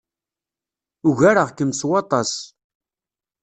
Ugareɣ-kem 1.07 1.71
s 1.79 1.81
waṭas. 1.89 2.31